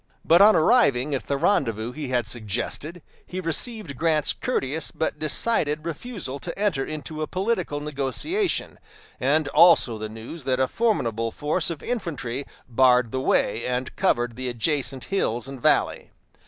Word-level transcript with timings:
But 0.25 0.41
on 0.41 0.55
arriving 0.55 1.13
at 1.13 1.27
the 1.27 1.37
rendezvous 1.37 1.91
he 1.91 2.07
had 2.07 2.25
suggested, 2.25 3.03
he 3.23 3.39
received 3.39 3.97
Grant's 3.97 4.33
courteous 4.33 4.89
but 4.89 5.19
decided 5.19 5.85
refusal 5.85 6.39
to 6.39 6.57
enter 6.57 6.83
into 6.83 7.21
a 7.21 7.27
political 7.27 7.79
negotiation, 7.79 8.79
and 9.19 9.47
also 9.49 9.99
the 9.99 10.09
news 10.09 10.43
that 10.45 10.59
a 10.59 10.67
formidable 10.67 11.29
force 11.29 11.69
of 11.69 11.83
infantry 11.83 12.47
barred 12.67 13.11
the 13.11 13.21
way 13.21 13.63
and 13.63 13.95
covered 13.95 14.35
the 14.37 14.49
adjacent 14.49 15.03
hills 15.05 15.47
and 15.47 15.61
valley. 15.61 16.09